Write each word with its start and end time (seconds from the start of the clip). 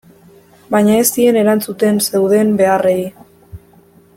Baina 0.75 0.95
ez 1.01 1.09
zien 1.09 1.37
erantzuten 1.41 2.01
zeuden 2.07 2.57
beharrei. 2.63 2.99